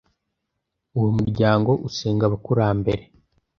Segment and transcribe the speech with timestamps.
[0.97, 3.03] Uwo muryango usenga abakurambere.